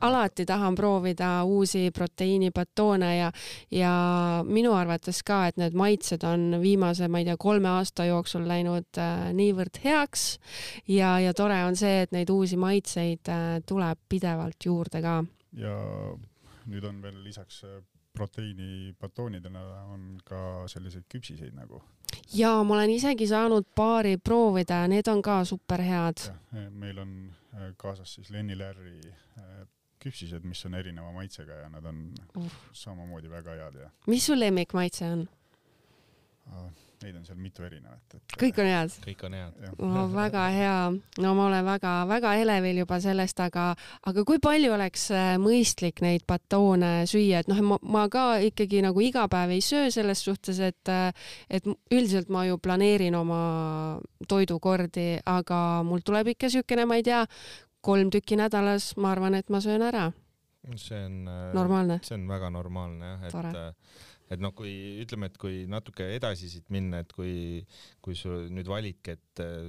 [0.00, 3.30] alati tahan proovida uusi proteiinibatoone ja,
[3.70, 3.94] ja
[4.46, 9.00] minu arvates ka, et need maitsed on viimase, ma ei tea, kolme aasta jooksul läinud
[9.00, 10.26] äh, niivõrd heaks
[10.88, 15.18] ja, ja tore on see, et neid uusi maitseid äh, tuleb pidevalt juurde ka.
[15.58, 15.74] ja
[16.66, 17.62] nüüd on veel lisaks
[18.14, 19.58] äh, proteiinibatoonidele
[19.92, 21.82] on ka selliseid küpsiseid nagu.
[22.34, 26.30] ja ma olen isegi saanud paari proovida, need on ka super head.
[26.70, 29.00] meil on äh, kaasas siis Lenny Larry
[29.38, 29.66] äh,
[29.98, 32.52] küpsised, mis on erineva maitsega ja nad on uh.
[32.72, 33.90] samamoodi väga head ja.
[34.06, 35.28] mis su lemmikmaitse on?
[37.04, 38.34] Neid on seal mitu erinevat et....
[38.40, 38.94] kõik on head?
[39.04, 39.58] kõik on head.
[39.80, 40.76] no väga hea,
[41.24, 43.66] no ma olen väga-väga elevil juba sellest, aga,
[44.10, 48.82] aga kui palju oleks äh, mõistlik neid batoone süüa, et noh, ma, ma ka ikkagi
[48.84, 51.10] nagu iga päev ei söö selles suhtes, et, äh,
[51.48, 53.42] et üldiselt ma ju planeerin oma
[54.28, 57.24] toidukordi, aga mul tuleb ikka siukene, ma ei tea,
[57.84, 60.10] kolm tükki nädalas, ma arvan, et ma söön ära.
[60.80, 62.00] see on äh, normaalne.
[62.02, 63.72] see on väga normaalne jah, et Tore
[64.32, 67.60] et noh, kui ütleme, et kui natuke edasi siit minna, et kui,
[68.04, 69.68] kui sul nüüd valik, et äh,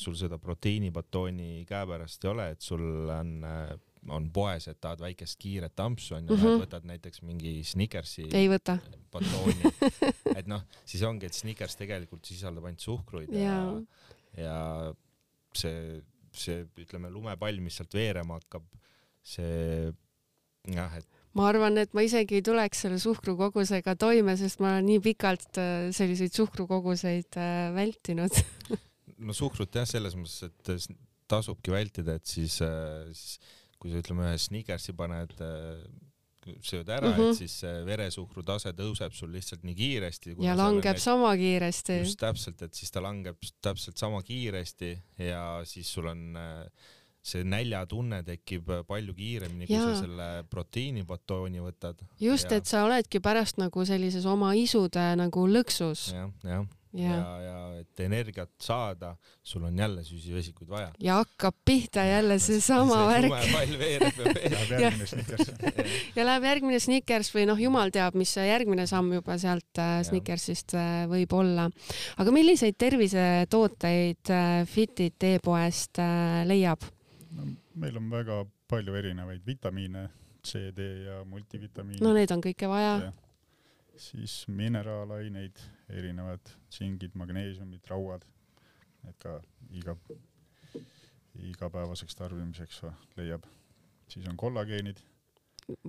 [0.00, 2.82] sul seda proteiinibatooni käepärast ei ole, et sul
[3.12, 3.74] on, äh,
[4.08, 6.62] on poes, et tahad väikest kiiret ampsu onju mm, -hmm.
[6.64, 8.78] võtad näiteks mingi Snickersi ei võta.
[9.12, 9.74] batooni,
[10.38, 13.60] et noh, siis ongi, et Snickers tegelikult sisaldab ainult suhkruid ja,
[14.36, 14.94] ja, ja
[15.52, 16.00] see,
[16.32, 18.64] see ütleme lumepall, mis sealt veerema hakkab,
[19.22, 19.92] see
[20.72, 24.88] jah, et ma arvan, et ma isegi ei tuleks selle suhkrukogusega toime, sest ma olen
[24.88, 28.40] nii pikalt äh, selliseid suhkrukoguseid äh, vältinud
[29.26, 30.98] no suhkrut jah, selles mõttes, et
[31.30, 35.36] tasubki vältida, et siis, äh, siis kui sa ütleme ühe Snickersi paned,
[36.64, 37.20] sööd ära mm, -hmm.
[37.20, 37.36] et mhm.
[37.36, 40.34] siis veresuhkru tase tõuseb sul lihtsalt nii kiiresti.
[40.40, 41.98] ja langeb need, sama kiiresti.
[42.00, 46.88] just täpselt, et siis ta langeb täpselt sama kiiresti ja siis sul on äh,
[47.22, 52.00] see näljatunne tekib palju kiiremini, kui sa selle proteiinibatooni võtad.
[52.20, 56.28] just, et sa oledki pärast nagu sellises oma isude nagu lõksus ja,.
[56.44, 60.90] jah, jah ja, ja, ja et energiat saada, sul on jälle süsivesikuid vaja.
[60.98, 63.28] ja hakkab pihta jälle seesama see värk.
[63.28, 64.52] lumepall veereb ja veereb.
[64.52, 65.52] Läheb järgmine Snickers
[66.16, 70.00] ja läheb järgmine Snickers või noh, jumal teab, mis see järgmine samm juba sealt äh,
[70.06, 71.68] Snickersist äh, võib olla.
[72.18, 76.90] aga milliseid tervisetooteid äh, Fitit e-poest äh, leiab?
[77.36, 78.38] No meil on väga
[78.70, 80.08] palju erinevaid vitamiine,
[80.46, 82.02] C, D ja multivitamiine.
[82.04, 83.12] no neid on kõike vaja.
[84.00, 85.60] siis mineraalaineid,
[85.92, 88.24] erinevad tsingid, magneesiumid, rauad,
[89.04, 89.36] need ka
[89.76, 89.96] iga,
[91.50, 92.82] igapäevaseks tarbimiseks
[93.18, 93.44] leiab.
[94.08, 95.02] siis on kollageenid.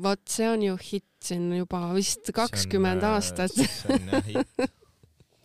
[0.03, 3.55] vot see on ju hitt siin juba vist kakskümmend äh, aastat.
[3.55, 4.69] see on jah hitt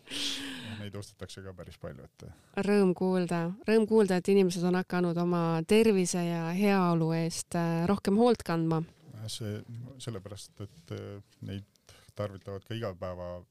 [0.87, 2.27] neid ostetakse ka päris palju, et.
[2.67, 8.19] Rõõm kuulda, rõõm kuulda, et inimesed on hakanud oma tervise ja heaolu eest äh, rohkem
[8.21, 8.83] hoolt kandma.
[9.27, 9.59] see
[9.99, 11.07] sellepärast, et äh,
[11.43, 13.45] neid tarvitavad ka igapäeva.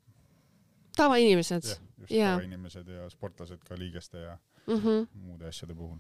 [0.96, 1.64] tavainimesed.
[2.00, 2.36] just ja.
[2.36, 5.08] tavainimesed ja sportlased ka liigeste ja mm -hmm.
[5.14, 6.00] muude asjade puhul.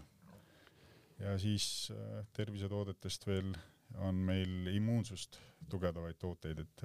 [1.19, 3.55] ja siis äh, tervisetoodetest veel
[3.97, 6.81] on meil immuunsust tugevdavaid tooteid, et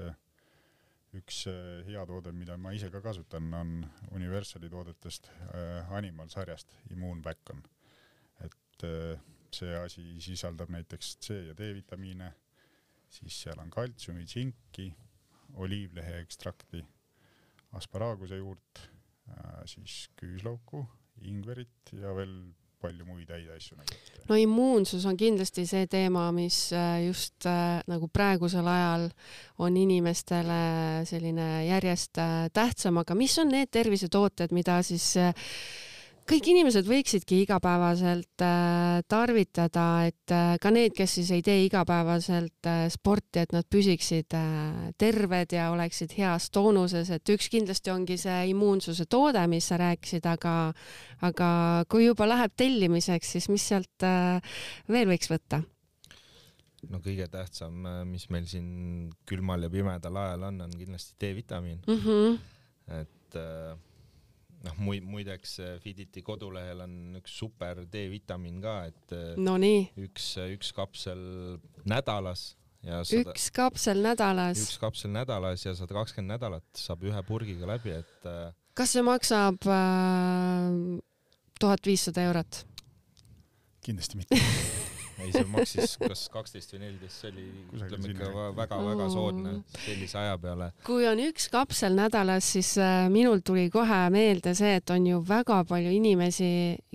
[1.19, 3.73] üks äh, hea toode, mida ma ise ka kasutan, on
[4.15, 7.63] Universali toodetest äh, Animal sarjast Immuunback-on.
[8.45, 9.19] et äh,
[9.51, 12.31] see asi sisaldab näiteks C ja D-vitamiine,
[13.11, 14.87] siis seal on kaltsiumi, tsinki,
[15.59, 16.85] oliivlehe ekstrakti,
[17.75, 18.85] asparaaguse juurt,
[19.67, 20.85] siis küüslauku,
[21.27, 22.37] ingverit ja veel
[22.81, 23.99] palju muid häid asju nagu.
[24.29, 29.09] no immuunsus on kindlasti see teema, mis äh, just äh, nagu praegusel ajal
[29.61, 30.61] on inimestele
[31.09, 35.13] selline järjest äh, tähtsam, aga mis on need tervisetooted, mida siis
[36.31, 42.69] kõik inimesed võiksidki igapäevaselt äh, tarvitada, et äh, ka need, kes siis ei tee igapäevaselt
[42.71, 44.37] äh, sporti, et nad püsiksid
[45.01, 50.29] terved ja oleksid heas toonuses, et üks kindlasti ongi see immuunsuse toode, mis sa rääkisid,
[50.31, 50.55] aga,
[51.27, 51.51] aga
[51.91, 54.09] kui juba läheb tellimiseks, siis mis sealt
[54.89, 55.65] veel võiks võtta?
[56.89, 61.83] no kõige tähtsam, äh, mis meil siin külmal ja pimedal ajal on, on kindlasti D-vitamiin
[61.87, 62.01] mm.
[62.05, 62.39] -hmm.
[63.01, 63.77] et äh,
[64.67, 70.33] noh, muid, muideks äh, Fiditi kodulehel on üks super D-vitamiin ka, et äh, no üks,
[70.41, 71.23] äh, üks kapsel
[71.89, 72.51] nädalas
[72.87, 74.65] ja sada, üks kapsel nädalas.
[74.67, 78.29] üks kapsel nädalas ja sada kakskümmend nädalat saab ühe purgiga läbi, et.
[78.79, 79.61] kas see maksab
[81.61, 82.65] tuhat viissada eurot?
[83.85, 84.41] kindlasti mitte
[85.25, 87.47] ei, see maksis kas kaksteist või neliteist, see oli
[87.79, 89.55] ütleme ikka väga-väga soodne
[89.85, 90.71] sellise aja peale.
[90.87, 95.23] kui on üks kapsel nädalas, siis äh, minul tuli kohe meelde see, et on ju
[95.27, 96.53] väga palju inimesi,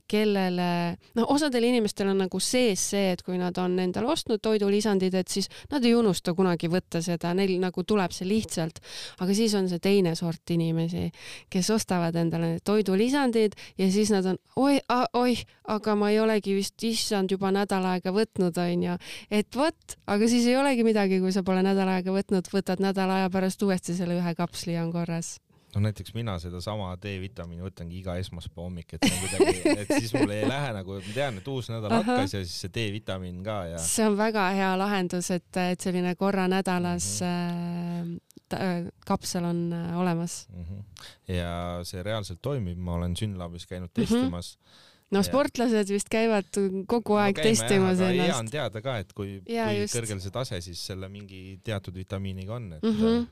[0.07, 0.69] kellele,
[1.17, 5.32] noh, osadel inimestel on nagu sees see, et kui nad on endale ostnud toidulisandid, et
[5.32, 8.82] siis nad ei unusta kunagi võtta seda, neil nagu tuleb see lihtsalt.
[9.19, 11.09] aga siis on see teine sort inimesi,
[11.49, 14.80] kes ostavad endale need toidulisandid ja siis nad on oi,
[15.13, 15.41] oih,
[15.73, 18.97] aga ma ei olegi vist issand juba nädal aega võtnud, onju.
[19.32, 23.22] et vot, aga siis ei olegi midagi, kui sa pole nädal aega võtnud, võtad nädala
[23.22, 25.36] aja pärast uuesti selle ühe kapsli ja on korras
[25.76, 30.47] no näiteks mina sedasama D-vitamiini võtangi iga esmaspäeva hommik, et kuidagi, et siis mul ei
[30.47, 33.82] lähe nagu, ma tean, et uus nädal hakkas ja siis see D-vitamiin ka ja.
[33.84, 38.20] see on väga hea lahendus, et, et selline korra nädalas mm -hmm.
[38.55, 40.63] äh, kapsel on äh, olemas mm.
[40.63, 41.36] -hmm.
[41.36, 44.01] ja see reaalselt toimib, ma olen Synlabis käinud mhm.
[44.01, 44.63] testimas mm.
[44.63, 46.51] -hmm no sportlased vist käivad
[46.91, 48.28] kogu aeg no, testimas jah, ennast.
[48.28, 49.95] hea on teada ka, et kui, kui just.
[49.95, 53.26] kõrgel see tase siis selle mingi teatud vitamiiniga on, et mm -hmm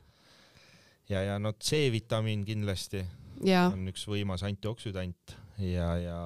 [1.09, 3.03] ja, ja no C-vitamiin kindlasti
[3.45, 3.67] ja.
[3.73, 6.19] on üks võimas antioksüdant ja, ja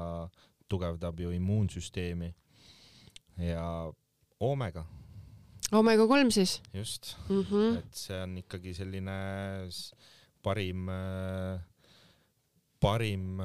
[0.70, 2.34] tugevdab ju immuunsüsteemi
[3.48, 3.64] ja
[4.40, 4.86] oomega.
[5.72, 6.62] oomega kolm siis?
[6.74, 7.78] just mm, -hmm.
[7.80, 9.18] et see on ikkagi selline
[10.44, 10.90] parim
[12.88, 13.42] parim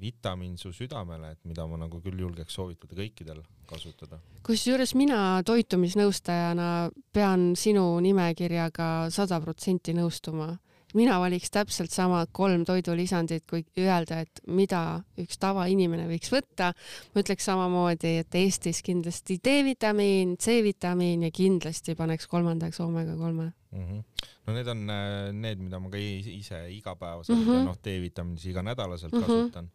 [0.00, 4.18] vitamiin su südamele, et mida ma nagu küll julgeks soovitada kõikidel kasutada.
[4.46, 10.56] kusjuures mina toitumisnõustajana pean sinu nimekirjaga sada protsenti nõustuma
[10.94, 16.72] mina valiks täpselt samad kolm toidulisandit, kui öelda, et mida üks tavainimene võiks võtta.
[17.14, 23.84] ma ütleks samamoodi, et Eestis kindlasti D-vitamiin, C-vitamiin ja kindlasti paneks kolmandaks oomega kolme mm.
[23.84, 24.02] -hmm.
[24.46, 27.58] no need on äh, need, mida ma ka ise igapäevaselt mm -hmm.
[27.58, 29.26] ja noh, D-vitamiini iganädalaselt mm -hmm.
[29.26, 29.70] kasutan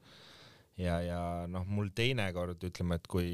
[0.81, 1.21] ja, ja
[1.51, 3.31] noh, mul teinekord ütleme, et kui,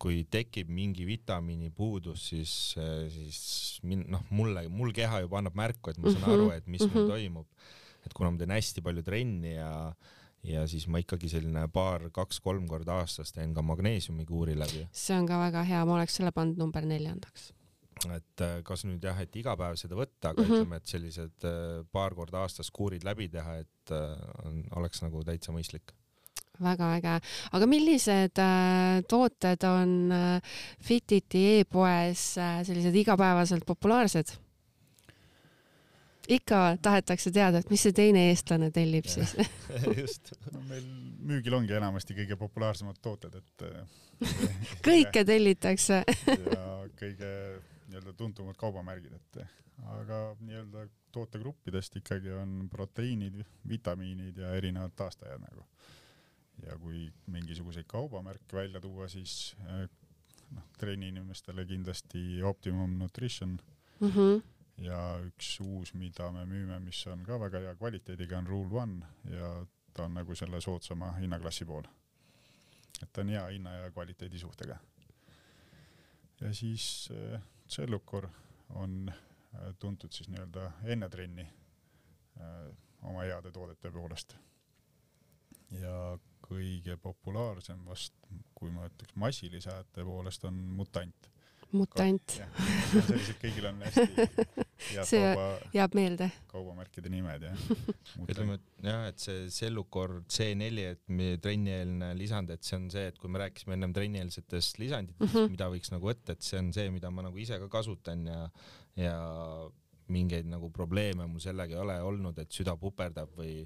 [0.00, 2.52] kui tekib mingi vitamiini puudus, siis,
[3.14, 3.42] siis
[3.88, 6.88] min-, noh, mulle, mul keha juba annab märku, et ma saan aru, et mis mm
[6.88, 6.94] -hmm.
[6.94, 7.46] mul toimub.
[8.06, 9.92] et kuna ma teen hästi palju trenni ja,
[10.42, 14.88] ja siis ma ikkagi selline paar, kaks-kolm korda aastas teen ka magneesiumikuuri läbi.
[14.92, 17.52] see on ka väga hea, ma oleks selle pannud number neljandaks
[18.06, 20.54] et äh, kas nüüd jah, et iga päev seda võtta, aga mm -hmm.
[20.54, 25.24] ütleme, et sellised äh, paar korda aastas kuurid läbi teha, et äh, on, oleks nagu
[25.24, 25.97] täitsa mõistlik
[26.62, 27.14] väga äge,
[27.52, 34.36] aga millised äh, tooted on äh, Fititi e-poes äh, sellised igapäevaselt populaarsed?
[36.28, 39.34] ikka tahetakse teada, et mis see teine eestlane tellib siis.
[40.00, 40.34] Just.
[40.52, 40.84] No meil
[41.28, 43.96] müügil ongi enamasti kõige populaarsemad tooted, et äh,
[44.88, 46.02] kõike tellitakse.
[46.58, 46.66] Ja
[46.98, 47.30] kõige
[47.88, 49.40] nii-öelda tuntumad kaubamärgid, et
[49.94, 53.38] aga nii-öelda tootegruppidest ikkagi on proteiinid,
[53.68, 55.64] vitamiinid ja erinevad taastajad nagu
[56.66, 59.88] ja kui mingisuguseid kaubamärke välja tuua, siis äh,
[60.50, 63.58] noh, treeniinimestele kindlasti Optimum Nutrition
[64.00, 64.08] mm.
[64.08, 64.42] -hmm.
[64.82, 69.06] ja üks uus, mida me müüme, mis on ka väga hea kvaliteediga, on Rule One
[69.30, 71.84] ja ta on nagu selle soodsama hinnaklassi pool.
[73.02, 74.78] et ta on hea hinna ja kvaliteedi suhtega.
[76.40, 78.28] ja siis äh, Cellucor
[78.68, 81.42] on äh, tuntud siis nii-öelda enne trenni
[82.40, 84.36] äh, oma heade toodete poolest.
[85.70, 86.18] ja
[86.48, 88.14] kõige populaarsem vast,
[88.56, 91.28] kui ma ütleks massilise häälte poolest, on Mutant.
[91.72, 92.38] mutant.
[92.92, 94.04] sellised kõigil on hästi
[95.10, 96.28] see kauba, jääb meelde.
[96.48, 97.64] kaubamärkide nimed jah.
[98.30, 103.10] ütleme, et jah, et see Cellucor C4, et meie trennieelne lisand, et see on see,
[103.12, 105.52] et kui me rääkisime ennem trennieelsetest lisanditest mm, -hmm.
[105.56, 108.40] mida võiks nagu võtta, et see on see, mida ma nagu ise ka kasutan ja,
[108.96, 109.18] ja
[110.08, 113.60] mingeid nagu probleeme mul sellega ei ole olnud, et süda puperdab või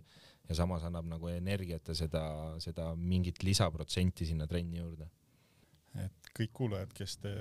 [0.48, 2.22] ja samas annab nagu energiat ja seda,
[2.62, 5.08] seda mingit lisaprotsenti sinna trenni juurde.
[6.02, 7.32] et kõik kuulajad, kes te,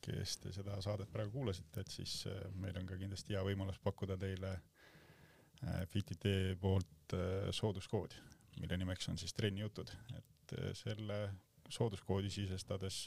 [0.00, 3.80] kes te seda saadet praegu kuulasite, et siis äh, meil on ka kindlasti hea võimalus
[3.84, 8.16] pakkuda teile äh, Fitite poolt äh, sooduskoodi,
[8.60, 11.20] mille nimeks on siis trennijutud, et selle
[11.72, 13.06] sooduskoodi sisestades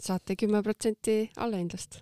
[0.00, 1.98] saate kümme protsenti allahindlust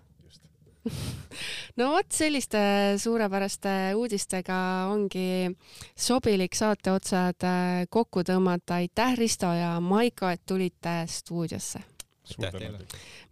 [1.79, 2.61] no vot, selliste
[3.01, 4.59] suurepäraste uudistega
[4.91, 5.49] ongi
[5.95, 8.79] sobilik saate otsad äh, kokku tõmmata.
[8.81, 11.83] aitäh, Risto ja Maiko, et tulite stuudiosse.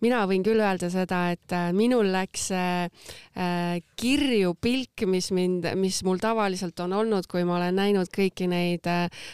[0.03, 2.89] Mina võin küll öelda seda, et äh, minul läks äh,
[3.37, 8.49] äh, kirju pilk, mis mind, mis mul tavaliselt on olnud, kui ma olen näinud kõiki
[8.49, 8.85] neid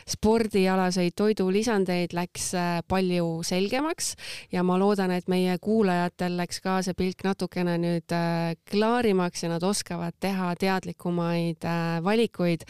[0.09, 2.51] spordialaseid toidulisandeid, läks
[2.87, 4.13] palju selgemaks.
[4.53, 8.15] Ja ma loodan, et meie kuulajatel läks ka see pilk natukene nüüd
[8.71, 11.67] klaarimaks ja nad oskavad teha teadlikumaid
[12.03, 12.63] valikuid.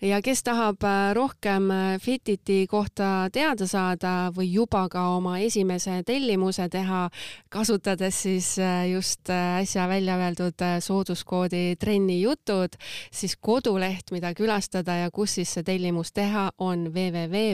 [0.00, 0.82] ja kes tahab
[1.14, 1.68] rohkem
[2.00, 7.08] Fititi kohta teada saada või juba ka oma esimese tellimuse tellimuse teha,
[7.48, 12.68] kasutades siis äh, just äsja välja öeldud sooduskoodi Trenni jutud,
[13.12, 17.48] siis koduleht, mida külastada ja kus siis see tellimus teha, on www.fitit.ee.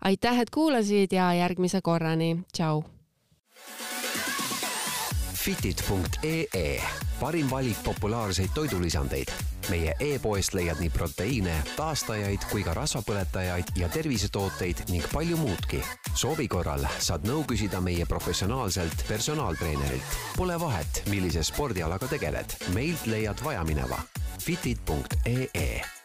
[0.00, 2.84] aitäh, et kuulasid ja järgmise korrani, tšau
[5.46, 6.82] fitit.ee,
[7.20, 9.30] parim valik populaarseid toidulisandeid.
[9.70, 15.82] meie e-poest leiad nii proteiine, taastajaid kui ka rasvapõletajaid ja tervisetooteid ning palju muudki.
[16.14, 20.16] soovi korral saad nõu küsida meie professionaalselt personaaltreenerilt.
[20.36, 24.02] Pole vahet, millise spordialaga tegeled, meilt leiad vajamineva.
[24.38, 25.95] fitit.ee